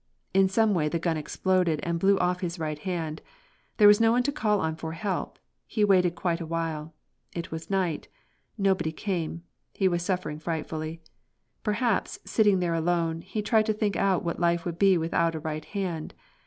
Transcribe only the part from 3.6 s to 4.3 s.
There was no one